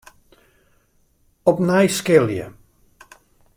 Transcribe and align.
Opnij 1.53 1.87
skilje. 1.97 2.45